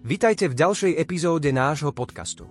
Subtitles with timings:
[0.00, 2.48] Vitajte v ďalšej epizóde nášho podcastu.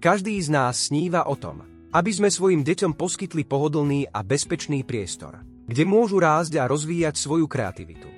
[0.00, 1.60] Každý z nás sníva o tom,
[1.92, 7.44] aby sme svojim deťom poskytli pohodlný a bezpečný priestor, kde môžu rásť a rozvíjať svoju
[7.44, 8.08] kreativitu.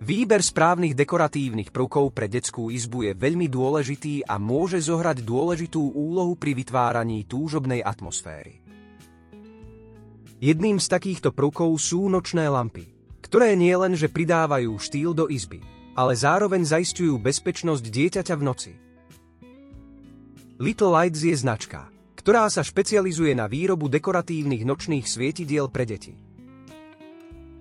[0.00, 6.40] Výber správnych dekoratívnych prvkov pre detskú izbu je veľmi dôležitý a môže zohrať dôležitú úlohu
[6.40, 8.64] pri vytváraní túžobnej atmosféry.
[10.40, 12.93] Jedným z takýchto prvkov sú nočné lampy,
[13.24, 15.64] ktoré nie len, že pridávajú štýl do izby,
[15.96, 18.72] ale zároveň zaistujú bezpečnosť dieťaťa v noci.
[20.60, 21.88] Little Lights je značka,
[22.20, 26.12] ktorá sa špecializuje na výrobu dekoratívnych nočných svietidiel pre deti.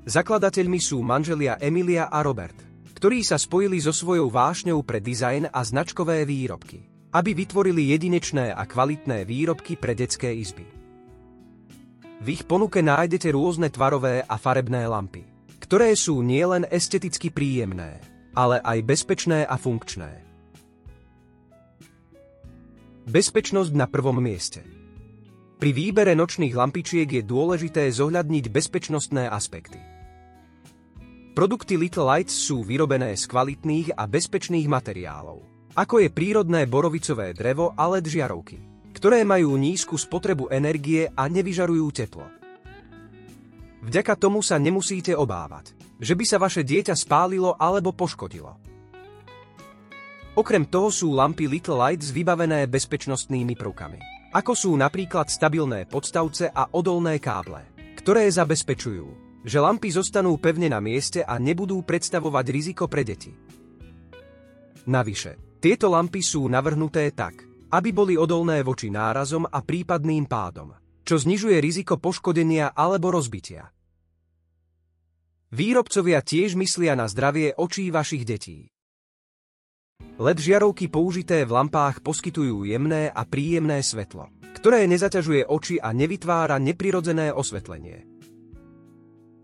[0.04, 2.60] Zakladateľmi sú manželia Emilia a Robert,
[2.92, 6.84] ktorí sa spojili so svojou vášňou pre dizajn a značkové výrobky,
[7.16, 10.68] aby vytvorili jedinečné a kvalitné výrobky pre detské izby.
[12.24, 15.33] V ich ponuke nájdete rôzne tvarové a farebné lampy,
[15.74, 17.98] ktoré sú nielen esteticky príjemné,
[18.38, 20.22] ale aj bezpečné a funkčné.
[23.10, 24.62] Bezpečnosť na prvom mieste.
[25.58, 29.82] Pri výbere nočných lampičiek je dôležité zohľadniť bezpečnostné aspekty.
[31.34, 35.42] Produkty Little Lights sú vyrobené z kvalitných a bezpečných materiálov,
[35.74, 38.62] ako je prírodné borovicové drevo a LED žiarovky,
[38.94, 42.43] ktoré majú nízku spotrebu energie a nevyžarujú teplo.
[43.84, 48.56] Vďaka tomu sa nemusíte obávať, že by sa vaše dieťa spálilo alebo poškodilo.
[50.34, 54.00] Okrem toho sú lampy Little Lights vybavené bezpečnostnými prvkami,
[54.34, 57.62] ako sú napríklad stabilné podstavce a odolné káble,
[58.00, 59.08] ktoré zabezpečujú,
[59.46, 63.36] že lampy zostanú pevne na mieste a nebudú predstavovať riziko pre deti.
[64.88, 70.74] Navyše, tieto lampy sú navrhnuté tak, aby boli odolné voči nárazom a prípadným pádom,
[71.04, 73.72] čo znižuje riziko poškodenia alebo rozbitia.
[75.54, 78.74] Výrobcovia tiež myslia na zdravie očí vašich detí.
[80.18, 86.58] LED žiarovky použité v lampách poskytujú jemné a príjemné svetlo, ktoré nezaťažuje oči a nevytvára
[86.58, 88.06] neprirodzené osvetlenie.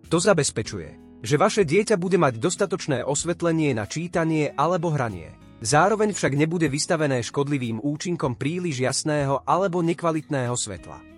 [0.09, 5.38] To zabezpečuje, že vaše dieťa bude mať dostatočné osvetlenie na čítanie alebo hranie.
[5.59, 11.09] Zároveň však nebude vystavené škodlivým účinkom príliš jasného alebo nekvalitného svetla.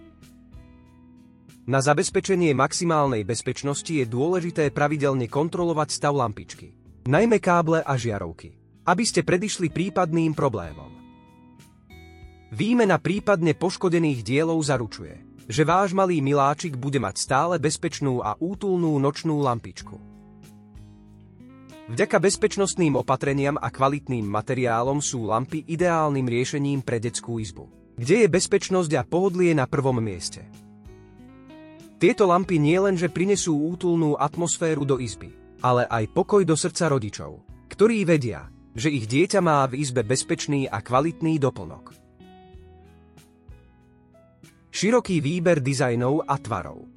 [1.62, 6.74] Na zabezpečenie maximálnej bezpečnosti je dôležité pravidelne kontrolovať stav lampičky,
[7.06, 8.58] najmä káble a žiarovky,
[8.90, 10.90] aby ste predišli prípadným problémom.
[12.50, 18.98] Výmena prípadne poškodených dielov zaručuje, že váš malý miláčik bude mať stále bezpečnú a útulnú
[18.98, 20.02] nočnú lampičku.
[21.94, 27.70] Vďaka bezpečnostným opatreniam a kvalitným materiálom sú lampy ideálnym riešením pre detskú izbu,
[28.02, 30.42] kde je bezpečnosť a pohodlie na prvom mieste.
[32.02, 35.30] Tieto lampy nielenže prinesú útulnú atmosféru do izby,
[35.62, 40.66] ale aj pokoj do srdca rodičov, ktorí vedia, že ich dieťa má v izbe bezpečný
[40.66, 41.94] a kvalitný doplnok.
[44.74, 46.90] Široký výber dizajnov a tvarov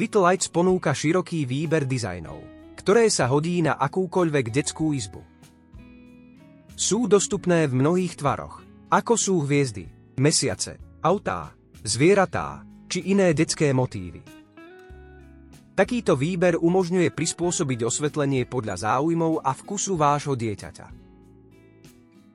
[0.00, 2.40] Little Lights ponúka široký výber dizajnov,
[2.80, 5.20] ktoré sa hodí na akúkoľvek detskú izbu.
[6.72, 11.52] Sú dostupné v mnohých tvaroch, ako sú hviezdy, mesiace, autá,
[11.84, 14.22] zvieratá, či iné detské motívy.
[15.76, 20.88] Takýto výber umožňuje prispôsobiť osvetlenie podľa záujmov a vkusu vášho dieťaťa.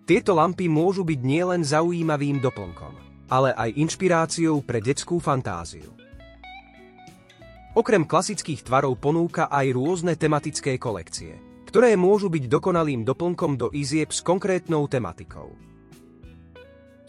[0.05, 2.93] Tieto lampy môžu byť nielen zaujímavým doplnkom,
[3.33, 5.89] ale aj inšpiráciou pre detskú fantáziu.
[7.71, 11.39] Okrem klasických tvarov ponúka aj rôzne tematické kolekcie,
[11.71, 15.70] ktoré môžu byť dokonalým doplnkom do izieb s konkrétnou tematikou.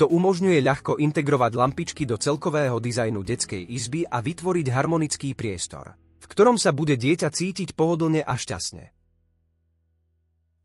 [0.00, 6.26] To umožňuje ľahko integrovať lampičky do celkového dizajnu detskej izby a vytvoriť harmonický priestor, v
[6.26, 8.88] ktorom sa bude dieťa cítiť pohodlne a šťastne.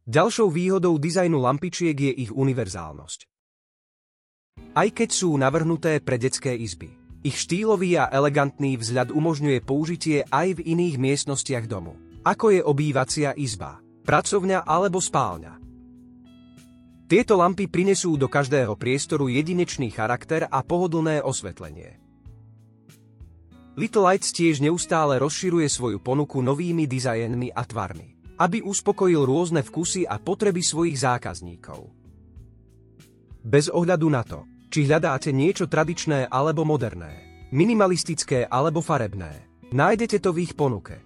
[0.07, 3.19] Ďalšou výhodou dizajnu lampičiek je ich univerzálnosť.
[4.71, 6.87] Aj keď sú navrhnuté pre detské izby,
[7.27, 13.35] ich štýlový a elegantný vzhľad umožňuje použitie aj v iných miestnostiach domu, ako je obývacia
[13.35, 15.66] izba, pracovňa alebo spálňa.
[17.07, 21.95] Tieto lampy prinesú do každého priestoru jedinečný charakter a pohodlné osvetlenie.
[23.79, 30.03] Little Lights tiež neustále rozširuje svoju ponuku novými dizajnmi a tvarmi, aby uspokojil rôzne vkusy
[30.03, 31.87] a potreby svojich zákazníkov.
[33.39, 40.35] Bez ohľadu na to, či hľadáte niečo tradičné alebo moderné, minimalistické alebo farebné, nájdete to
[40.35, 40.99] v ich ponuke.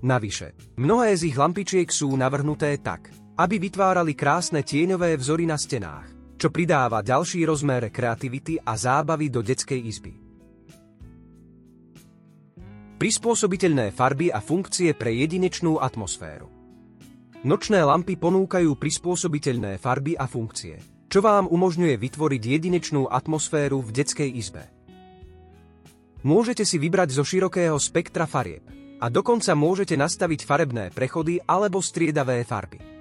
[0.00, 6.08] Navyše, mnohé z ich lampičiek sú navrhnuté tak, aby vytvárali krásne tieňové vzory na stenách,
[6.40, 10.12] čo pridáva ďalší rozmer kreativity a zábavy do detskej izby.
[12.96, 16.48] Prispôsobiteľné farby a funkcie pre jedinečnú atmosféru.
[17.44, 20.80] Nočné lampy ponúkajú prispôsobiteľné farby a funkcie,
[21.12, 24.64] čo vám umožňuje vytvoriť jedinečnú atmosféru v detskej izbe.
[26.24, 28.64] Môžete si vybrať zo širokého spektra farieb
[28.96, 32.95] a dokonca môžete nastaviť farebné prechody alebo striedavé farby.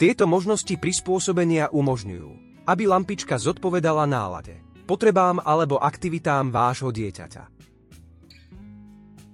[0.00, 4.56] Tieto možnosti prispôsobenia umožňujú, aby lampička zodpovedala nálade,
[4.88, 7.44] potrebám alebo aktivitám vášho dieťaťa.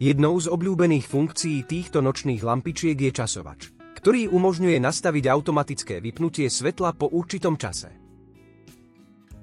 [0.03, 6.99] Jednou z obľúbených funkcií týchto nočných lampičiek je časovač, ktorý umožňuje nastaviť automatické vypnutie svetla
[6.99, 7.95] po určitom čase.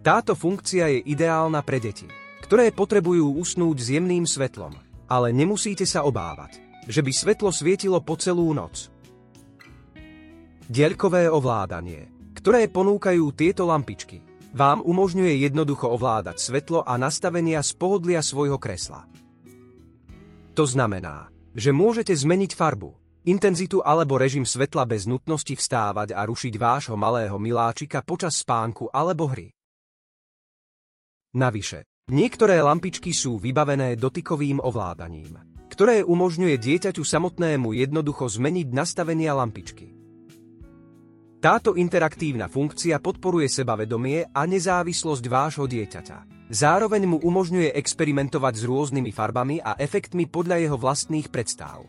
[0.04, 2.06] Táto funkcia je ideálna pre deti,
[2.44, 4.76] ktoré potrebujú usnúť s jemným svetlom,
[5.08, 8.93] ale nemusíte sa obávať, že by svetlo svietilo po celú noc.
[10.72, 12.08] Diaľkové ovládanie,
[12.40, 14.24] ktoré ponúkajú tieto lampičky,
[14.56, 19.04] vám umožňuje jednoducho ovládať svetlo a nastavenia z pohodlia svojho kresla.
[20.56, 22.96] To znamená, že môžete zmeniť farbu,
[23.28, 29.28] intenzitu alebo režim svetla bez nutnosti vstávať a rušiť vášho malého miláčika počas spánku alebo
[29.36, 29.52] hry.
[31.36, 39.93] Navyše, niektoré lampičky sú vybavené dotykovým ovládaním, ktoré umožňuje dieťaťu samotnému jednoducho zmeniť nastavenia lampičky.
[41.44, 46.48] Táto interaktívna funkcia podporuje sebavedomie a nezávislosť vášho dieťaťa.
[46.48, 51.84] Zároveň mu umožňuje experimentovať s rôznymi farbami a efektmi podľa jeho vlastných predstav.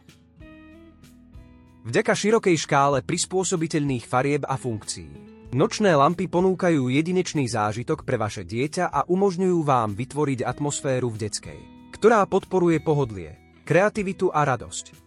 [1.87, 5.47] Vďaka širokej škále prispôsobiteľných farieb a funkcií.
[5.55, 11.61] Nočné lampy ponúkajú jedinečný zážitok pre vaše dieťa a umožňujú vám vytvoriť atmosféru v detskej,
[11.95, 14.99] ktorá podporuje pohodlie, kreativitu a radosť.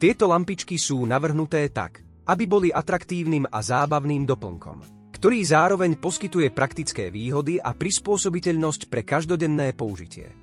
[0.00, 7.06] Tieto lampičky sú navrhnuté tak, aby boli atraktívnym a zábavným doplnkom ktorý zároveň poskytuje praktické
[7.06, 10.34] výhody a prispôsobiteľnosť pre každodenné použitie.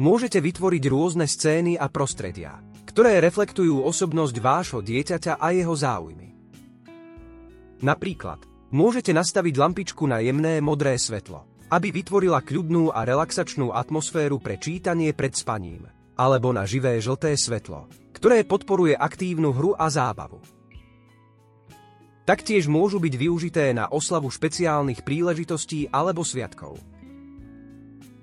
[0.00, 6.32] Môžete vytvoriť rôzne scény a prostredia, ktoré reflektujú osobnosť vášho dieťaťa a jeho záujmy.
[7.84, 8.40] Napríklad,
[8.72, 15.12] môžete nastaviť lampičku na jemné modré svetlo, aby vytvorila kľudnú a relaxačnú atmosféru pre čítanie
[15.12, 20.38] pred spaním, alebo na živé žlté svetlo, ktoré podporuje aktívnu hru a zábavu.
[22.24, 26.80] Taktiež môžu byť využité na oslavu špeciálnych príležitostí alebo sviatkov.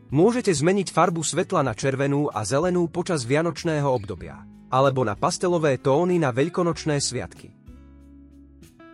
[0.09, 4.41] Môžete zmeniť farbu svetla na červenú a zelenú počas vianočného obdobia,
[4.73, 7.53] alebo na pastelové tóny na veľkonočné sviatky.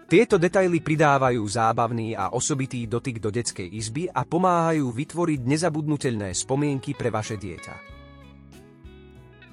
[0.07, 6.95] Tieto detaily pridávajú zábavný a osobitý dotyk do detskej izby a pomáhajú vytvoriť nezabudnutelné spomienky
[6.95, 7.96] pre vaše dieťa.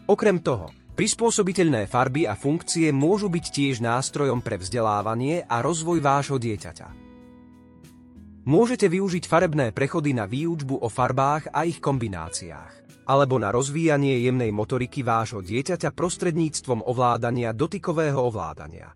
[0.04, 6.38] Okrem toho, Prispôsobiteľné farby a funkcie môžu byť tiež nástrojom pre vzdelávanie a rozvoj vášho
[6.38, 6.88] dieťaťa.
[8.46, 14.54] Môžete využiť farebné prechody na výučbu o farbách a ich kombináciách, alebo na rozvíjanie jemnej
[14.54, 18.94] motoriky vášho dieťaťa prostredníctvom ovládania dotykového ovládania.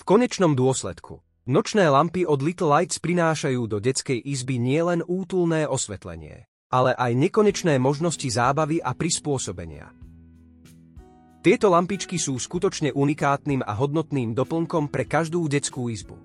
[0.00, 6.48] V konečnom dôsledku, nočné lampy od Little Lights prinášajú do detskej izby nielen útulné osvetlenie,
[6.70, 9.92] ale aj nekonečné možnosti zábavy a prispôsobenia.
[11.46, 16.18] Tieto lampičky sú skutočne unikátnym a hodnotným doplnkom pre každú detskú izbu.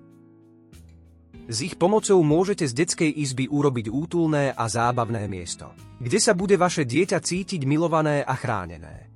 [1.46, 6.58] S ich pomocou môžete z detskej izby urobiť útulné a zábavné miesto, kde sa bude
[6.58, 9.10] vaše dieťa cítiť milované a chránené.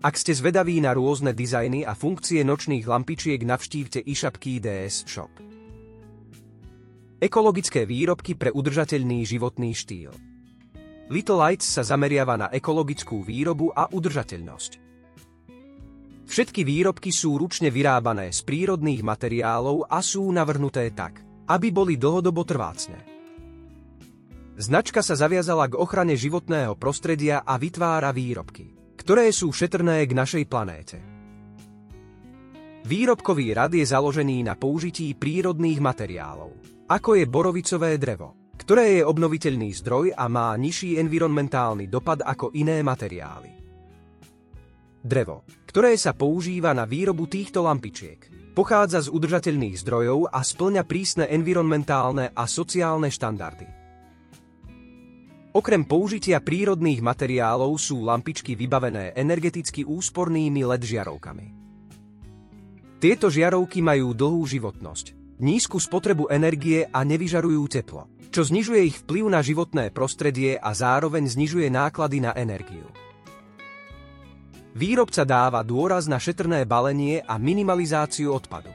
[0.00, 5.28] Ak ste zvedaví na rôzne dizajny a funkcie nočných lampičiek, navštívte eShopkey DS Shop.
[7.20, 10.08] Ekologické výrobky pre udržateľný životný štýl.
[11.12, 14.80] Little Lights sa zameriava na ekologickú výrobu a udržateľnosť.
[16.24, 22.40] Všetky výrobky sú ručne vyrábané z prírodných materiálov a sú navrhnuté tak, aby boli dlhodobo
[22.40, 22.96] trvácne.
[24.56, 30.44] Značka sa zaviazala k ochrane životného prostredia a vytvára výrobky, ktoré sú šetrné k našej
[30.48, 30.96] planéte.
[32.88, 39.70] Výrobkový rad je založený na použití prírodných materiálov, ako je borovicové drevo, ktoré je obnoviteľný
[39.78, 43.54] zdroj a má nižší environmentálny dopad ako iné materiály.
[44.98, 51.24] Drevo, ktoré sa používa na výrobu týchto lampičiek, pochádza z udržateľných zdrojov a splňa prísne
[51.30, 53.70] environmentálne a sociálne štandardy.
[55.54, 61.46] Okrem použitia prírodných materiálov sú lampičky vybavené energeticky úspornými LED žiarovkami.
[62.98, 69.24] Tieto žiarovky majú dlhú životnosť, nízku spotrebu energie a nevyžarujú teplo, čo znižuje ich vplyv
[69.26, 72.86] na životné prostredie a zároveň znižuje náklady na energiu.
[74.70, 78.70] Výrobca dáva dôraz na šetrné balenie a minimalizáciu odpadu.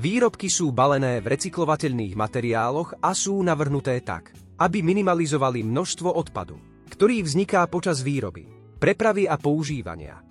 [0.00, 6.56] Výrobky sú balené v recyklovateľných materiáloch a sú navrhnuté tak, aby minimalizovali množstvo odpadu,
[6.88, 8.48] ktorý vzniká počas výroby.
[8.80, 10.29] prepravy a používania.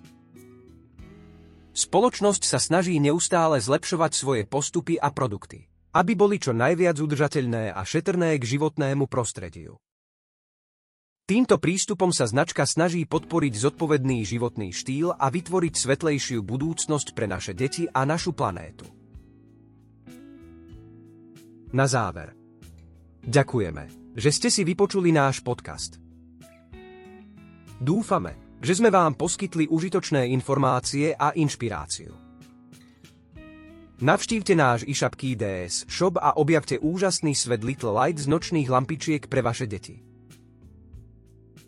[1.70, 7.80] Spoločnosť sa snaží neustále zlepšovať svoje postupy a produkty, aby boli čo najviac udržateľné a
[7.86, 9.78] šetrné k životnému prostrediu.
[11.30, 17.54] Týmto prístupom sa značka snaží podporiť zodpovedný životný štýl a vytvoriť svetlejšiu budúcnosť pre naše
[17.54, 18.82] deti a našu planétu.
[21.70, 22.34] Na záver.
[23.22, 26.02] Ďakujeme, že ste si vypočuli náš podcast.
[27.78, 32.12] Dúfame, že sme vám poskytli užitočné informácie a inšpiráciu.
[34.00, 39.44] Navštívte náš eShop DS shop a objavte úžasný svet Little Light z nočných lampičiek pre
[39.44, 40.00] vaše deti.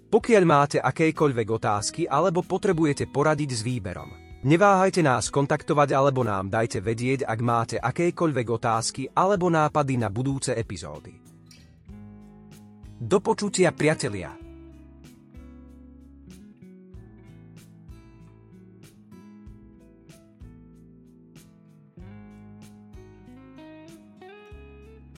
[0.08, 4.12] Pokiaľ máte akékoľvek otázky alebo potrebujete poradiť s výberom,
[4.44, 10.56] neváhajte nás kontaktovať alebo nám dajte vedieť, ak máte akékoľvek otázky alebo nápady na budúce
[10.56, 11.16] epizódy.
[12.96, 14.41] Do počutia, priatelia!